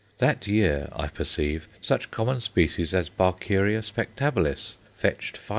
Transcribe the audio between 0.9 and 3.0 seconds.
I perceive, such common species